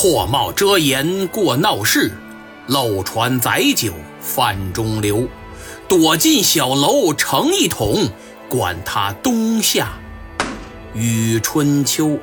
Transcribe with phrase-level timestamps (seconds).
[0.00, 2.12] 破帽遮颜过闹市，
[2.68, 5.26] 漏船载酒泛中流。
[5.88, 8.08] 躲进小楼成一统，
[8.48, 9.88] 管他冬夏
[10.94, 12.16] 与春秋。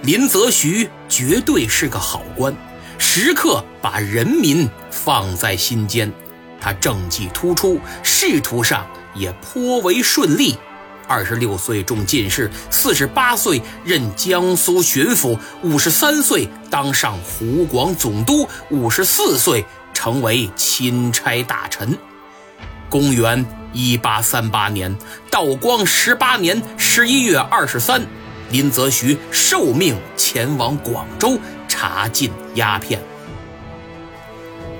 [0.00, 2.56] 林则徐绝对是个好官，
[2.96, 6.10] 时刻把人民放在心间。
[6.58, 10.56] 他政绩突出，仕途上也颇为顺利。
[11.08, 19.64] 二十六岁中进士，四十八岁任江苏巡抚，五十三岁当上湖广总督，五十四岁
[19.94, 21.96] 成为钦差大臣。
[22.90, 24.94] 公元一八三八年，
[25.30, 28.02] 道光十八年十一月二十三，
[28.50, 33.00] 林则徐受命前往广州查禁鸦片。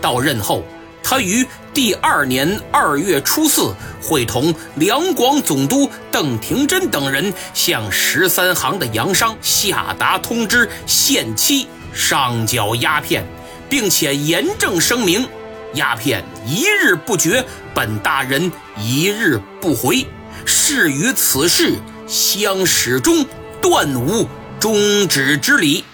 [0.00, 0.62] 到任后。
[1.10, 13.26] 他于第二年二月初四，会同两广总督邓廷珍等人，向十三行的洋商下达通知，限期上缴鸦片，
[13.70, 15.26] 并且严正声明：
[15.72, 17.42] 鸦片一日不绝，
[17.72, 20.06] 本大人一日不回。
[20.44, 21.72] 誓与此事
[22.06, 23.24] 相始终，
[23.62, 24.28] 断无
[24.60, 25.86] 终止之理。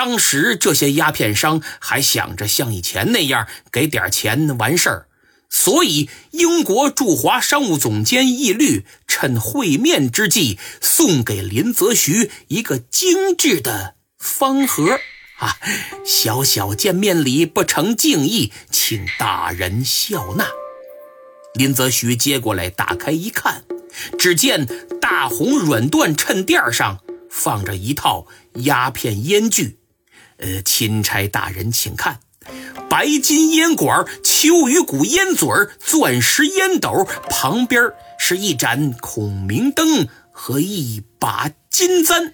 [0.00, 5.06] 当时这些鸦片商还想着像以前那样给点钱完事儿，
[5.50, 14.98] 所以英国驻华商务总监义律趁会面之际，送给林则徐一个精致的方盒
[15.36, 15.58] 啊，
[16.02, 20.46] 小小见面礼不成敬意，请大人笑纳。
[21.52, 23.64] 林则徐接过来，打开一看，
[24.18, 24.66] 只见
[24.98, 29.79] 大红软缎衬垫上放着一套鸦片烟具。
[30.40, 32.20] 呃，钦差大人，请看，
[32.88, 42.32] 白金烟管、秋雨谷烟嘴钻石烟斗，旁边是一盏孔明灯和一把金簪。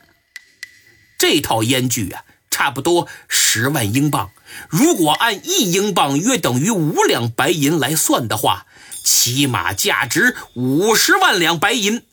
[1.19, 4.31] 这套烟具啊，差不多十万英镑。
[4.69, 8.67] 如果按一英镑约等于五两白银来算的话，
[9.03, 12.05] 起码价值五十万两白银。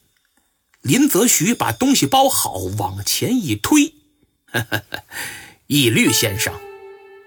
[0.81, 3.93] 林则徐把东西包好，往前一推，
[4.51, 4.97] 哈哈哈。
[5.67, 6.53] 义律先生，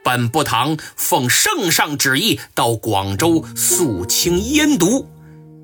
[0.05, 5.09] 本部堂奉圣上旨意到广州肃清烟毒，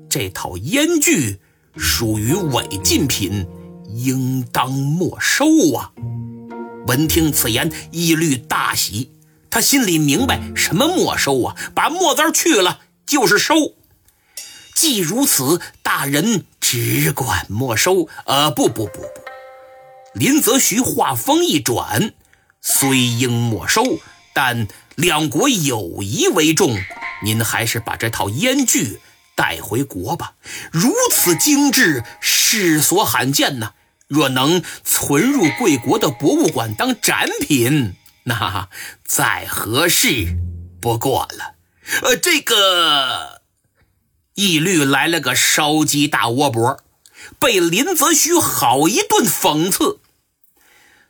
[0.09, 1.39] 这套烟具
[1.77, 3.47] 属于违禁品，
[3.93, 5.45] 应当没收
[5.75, 5.91] 啊！
[6.87, 9.11] 闻听此言，义律大喜，
[9.51, 11.55] 他心里明白什么没收啊？
[11.75, 13.53] 把墨字去了就是收。
[14.75, 18.09] 既如此，大人只管没收。
[18.25, 19.05] 呃，不不不不，
[20.15, 22.13] 林则徐话锋一转。
[22.65, 23.99] 虽应没收，
[24.33, 26.77] 但两国友谊为重，
[27.23, 29.01] 您还是把这套烟具
[29.35, 30.35] 带回国吧。
[30.71, 33.73] 如此精致，世所罕见呢。
[34.07, 38.69] 若能存入贵国的博物馆当展品，那
[39.03, 40.37] 再合适
[40.79, 41.55] 不过了。
[42.03, 43.41] 呃，这个
[44.35, 46.79] 义律来了个烧鸡大窝脖，
[47.39, 49.99] 被林则徐好一顿讽刺。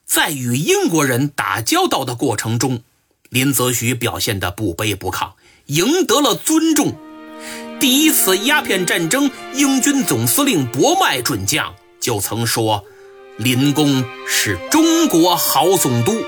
[0.06, 2.82] 在与英国人打交道的过程中，
[3.30, 5.32] 林则徐表现得不卑不亢，
[5.66, 6.94] 赢得了尊重。
[7.80, 12.86] 第一次鸦片战争，英军总司令博麦准将就曾说
[13.38, 16.22] ：“林公是中国好总督，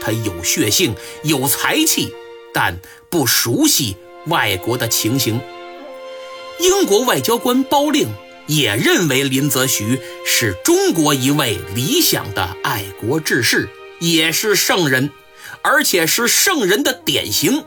[0.00, 2.12] 他有血性，有才气，
[2.54, 2.78] 但
[3.10, 5.40] 不熟悉外国的情形。”
[6.58, 8.08] 英国外交官包令。
[8.46, 13.68] 也认为林则徐是中国一位理想的爱国志士，
[13.98, 15.10] 也是圣人，
[15.62, 17.64] 而且是圣人的典型，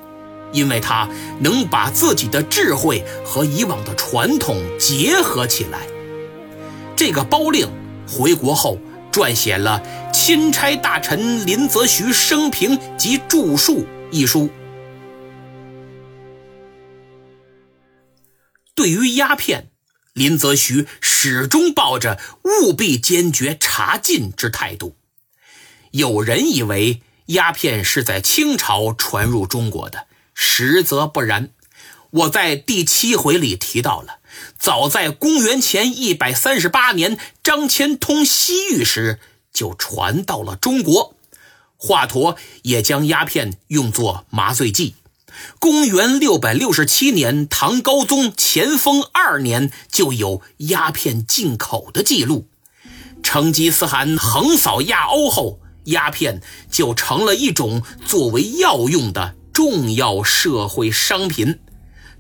[0.53, 1.09] 因为他
[1.41, 5.85] 能把自己的智慧和以往的传统结合起来。
[6.95, 7.67] 这个包令
[8.07, 8.79] 回国后
[9.11, 9.81] 撰写了
[10.13, 13.79] 《钦差大臣林则徐生平及著述》
[14.11, 14.49] 一书。
[18.73, 19.71] 对于鸦片。
[20.19, 24.97] 林则徐始终抱着务必坚决查禁之态度。
[25.91, 31.51] 有人以为鸦片是在清朝传入中国的，实则不然。
[32.11, 34.19] 我在第七回里提到了，
[34.59, 39.19] 早在公元前一百三十八年，张骞通西域时
[39.53, 41.15] 就传到了中国。
[41.77, 44.95] 华佗也将鸦片用作麻醉剂。
[45.59, 52.47] 公元六百六十七年，唐高宗乾封二年，就有鸦片进口的记录。
[53.21, 56.41] 成吉思汗横扫亚欧后，鸦片
[56.71, 61.59] 就成了一种作为药用的重要社会商品。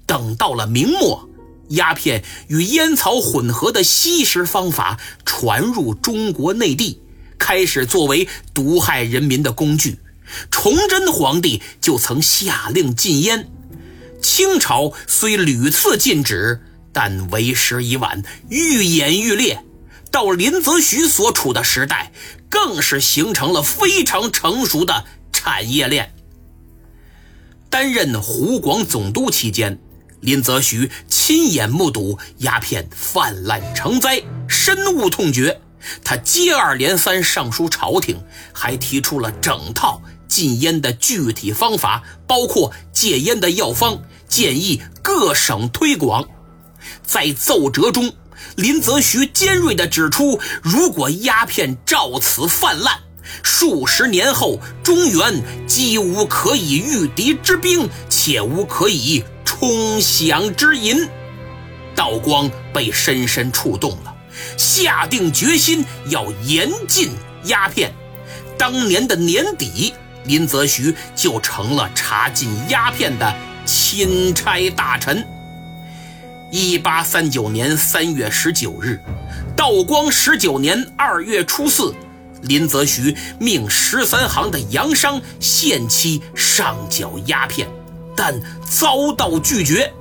[0.05, 1.29] 等到了明末，
[1.69, 6.99] 鸦片与烟草混合的吸食方法传入中国内地，
[7.37, 9.99] 开始作为毒害人民的工具。
[10.51, 13.49] 崇祯皇帝就曾下令禁烟。
[14.21, 16.61] 清朝虽屡次禁止，
[16.91, 19.63] 但为时已晚，愈演愈烈。
[20.11, 22.11] 到林则徐所处的时代，
[22.49, 26.13] 更是形成了非常成熟的产业链。
[27.69, 29.79] 担任湖广总督期间，
[30.19, 35.61] 林则徐亲眼目睹鸦片泛滥成灾，深恶痛绝。
[36.03, 38.21] 他接二连三上书朝廷，
[38.51, 46.25] 还提出了整套禁烟的具体方法，包括戒烟的药方，建议各省推广。
[47.03, 48.13] 在奏折中，
[48.55, 52.99] 林则徐尖锐地指出，如果鸦片照此泛滥，
[53.43, 61.05] 数十年后，中原既无可以御敌之兵，且无可以充饷之银。
[61.95, 64.15] 道光被深深触动了，
[64.57, 67.09] 下定决心要严禁
[67.45, 67.93] 鸦片。
[68.57, 69.93] 当年的年底，
[70.25, 73.33] 林则徐就成了查禁鸦片的
[73.65, 75.25] 钦差大臣。
[76.51, 78.99] 一八三九年三月十九日，
[79.55, 81.93] 道光十九年二月初四。
[82.41, 87.67] 林则徐命十三行的洋商限期上缴鸦片，
[88.15, 89.91] 但遭到拒绝。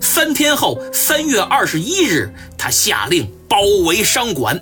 [0.00, 4.60] 三天后，三月二十一日，他下令包围商馆。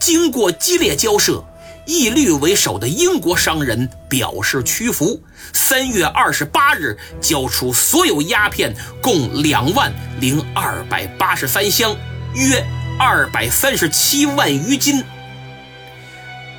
[0.00, 1.44] 经过激烈交涉，
[1.86, 5.22] 义律为首的英国商人表示屈服。
[5.52, 11.94] 三月二十八日，交出所有鸦片共两万零二百八十三箱，
[12.34, 12.64] 约
[12.98, 15.02] 二百三十七万余斤。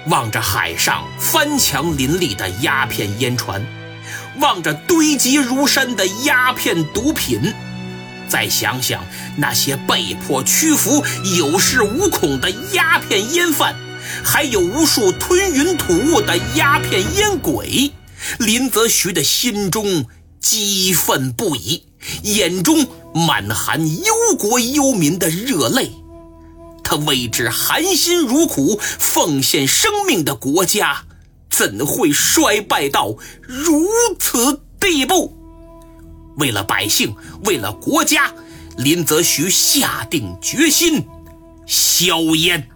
[0.08, 3.66] 望着海上翻墙林立的鸦片烟船，
[4.40, 7.54] 望着堆积如山的鸦片毒品，
[8.28, 9.02] 再想想
[9.38, 11.04] 那些被迫屈服、
[11.38, 13.74] 有恃无恐的鸦片烟贩，
[14.22, 17.92] 还有无数吞云吐雾的鸦片烟鬼，
[18.40, 20.06] 林则徐的心中
[20.40, 21.84] 激愤不已，
[22.24, 25.92] 眼中满含忧国忧民的热泪。
[26.84, 31.06] 他为之含辛茹苦、奉献生命的国家，
[31.50, 33.88] 怎会衰败到如
[34.20, 35.38] 此地步？
[36.36, 38.34] 为了百姓，为了国家，
[38.76, 41.08] 林则徐下定决心
[41.66, 42.70] 硝烟。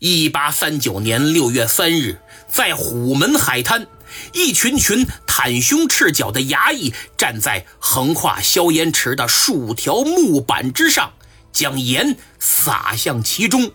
[0.00, 3.86] 一八三九年六月三日，在虎门海滩，
[4.32, 11.12] 一群群袒胸赤脚的衙役站在横跨硝烟池的数条木板之上。
[11.52, 13.72] 将盐撒向其中，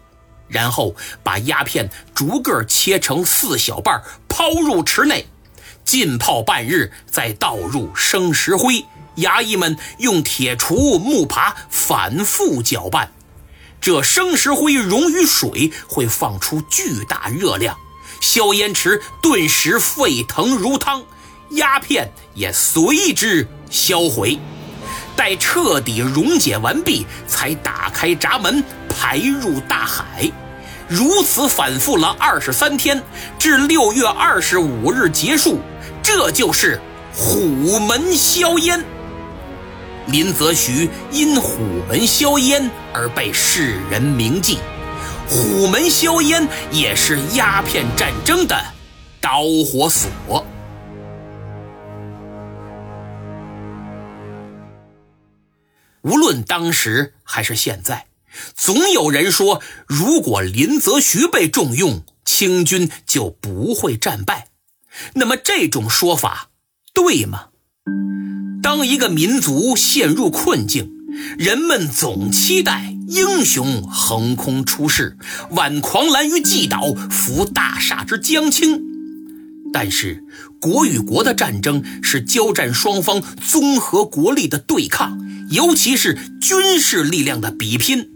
[0.48, 5.28] 然后把鸦片逐个切成四小瓣，抛入池内，
[5.84, 8.84] 浸泡半日，再倒入生石灰。
[9.18, 13.12] 衙役们用铁锄、木耙反复搅拌。
[13.86, 17.78] 这生石灰溶于水，会放出巨大热量，
[18.20, 21.04] 硝烟池顿时沸腾如汤，
[21.52, 24.40] 鸦片也随之销毁。
[25.16, 30.32] 待彻底溶解完毕，才打开闸门排入大海。
[30.88, 33.00] 如此反复了二十三天，
[33.38, 35.60] 至六月二十五日结束。
[36.02, 36.82] 这就是
[37.14, 38.84] 虎门硝烟。
[40.08, 41.58] 林则徐因虎
[41.88, 44.60] 门销烟而被世人铭记，
[45.28, 48.56] 虎门销烟也是鸦片战争的
[49.20, 50.46] 导火索。
[56.04, 58.06] 无论当时还是现在，
[58.56, 64.50] 总有人说，如果林则徐被重用，清军就不会战败。
[65.16, 66.52] 那么这种说法
[66.94, 67.48] 对吗？
[68.62, 70.92] 当一个民族陷入困境，
[71.38, 75.18] 人们总期待英雄横空出世，
[75.52, 78.82] 挽狂澜于既倒，扶大厦之将倾。
[79.72, 80.24] 但是，
[80.60, 85.20] 国与国的战争是交战双方综合国力的对抗。
[85.52, 88.10] 尤其是军事力量的比拼，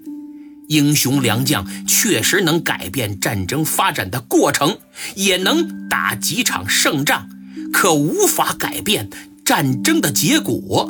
[0.68, 4.80] 英雄良将确实能改变战争发展的过程，
[5.16, 7.30] 也能打几场胜仗，
[7.72, 9.12] 可无法改变
[9.50, 10.88] 战争的结果。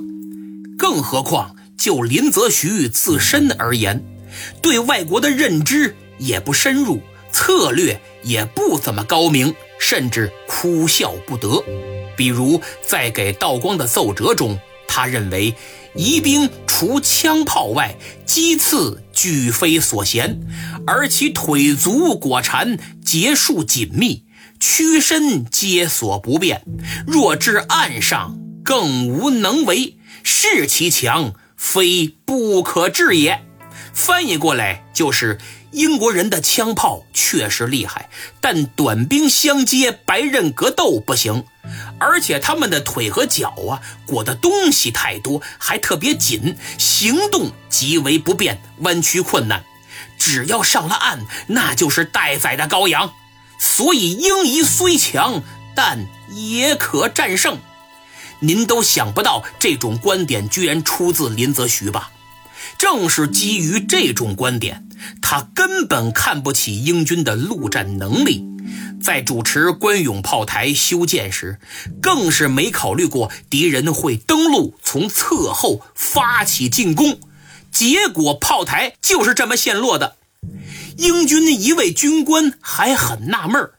[0.78, 4.04] 更何况就林则徐自身而言，
[4.62, 7.00] 对外国的认知也不深入，
[7.32, 11.63] 策略也不怎么高明，甚至哭笑不得。
[12.18, 15.56] 比如在给道光的奏折中，他认为。
[15.96, 20.39] 宜兵除枪炮外，机刺俱非所嫌，
[20.86, 24.24] 而其腿足果缠，结束紧密，
[24.60, 26.62] 屈身皆所不便。
[27.08, 28.38] 若至岸上，
[28.69, 29.97] 更无能为。
[30.21, 33.43] 视其强，非不可治也。
[33.95, 35.39] 翻译过来就是
[35.71, 41.45] 英国人的枪炮确实厉害，但短兵相接、白刃格斗不行，
[41.97, 49.63] 而且他们的腿和脚啊裹的东西太多，还特别紧，行动极为不便，弯曲困难。
[50.19, 53.13] 只要上了岸，那就是待宰的羔羊。
[53.57, 55.41] 所以英夷虽强，
[55.75, 57.57] 但也可战胜。
[58.41, 62.12] 您都想不到这种观点居然出自林则徐吧？
[62.77, 64.88] 正是基于这种观点，
[65.22, 68.46] 他根本看不起英军的陆战能力，
[69.01, 71.60] 在主持关勇炮台修建时，
[72.01, 77.19] 更是没考虑过敌人会登陆，从侧后发起进攻。
[77.72, 80.15] 结果炮台就是这么陷落的。
[80.98, 83.72] 英军一位军官还很纳闷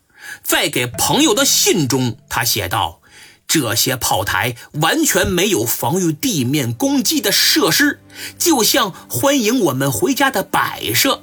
[0.43, 3.00] 在给朋友的信中，他写道。
[3.53, 7.99] 这些炮台完全没有防御地面攻击的设施，
[8.39, 11.21] 就像欢迎我们回家的摆设。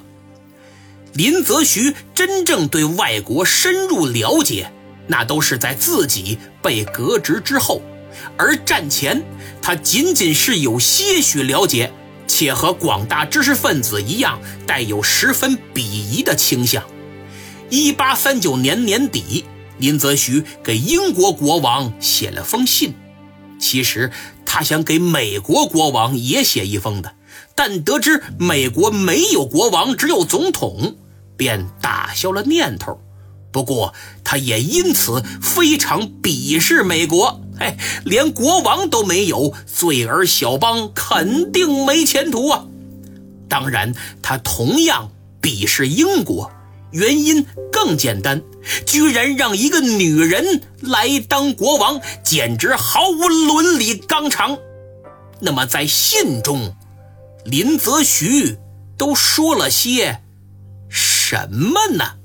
[1.14, 4.70] 林则徐真正对外国深入了解，
[5.06, 7.80] 那都是在自己被革职之后，
[8.36, 9.24] 而战前
[9.62, 11.90] 他仅仅是有些许了解，
[12.26, 16.84] 且和广大知识分子一样，带有十分鄙夷的倾向。
[17.70, 19.46] 一八三九年年底。
[19.78, 22.94] 林则徐给英国国王写了封信，
[23.58, 24.10] 其实
[24.44, 27.14] 他想给美国国王也写一封的，
[27.54, 30.96] 但得知美国没有国王，只有总统，
[31.36, 33.00] 便打消了念头。
[33.50, 42.66] 不过，他也因此非常鄙视美国，哎，连国王都没有，罪儿小邦肯定没前途啊！
[43.48, 46.50] 当然，他同样鄙视英国。
[46.90, 48.42] 原因更简单，
[48.86, 54.58] 居然让一个女人来当国王，简直毫无伦理纲常。
[55.40, 56.74] 那么，在信中，
[57.44, 58.58] 林则徐
[58.96, 60.20] 都说了些
[60.88, 62.17] 什么呢？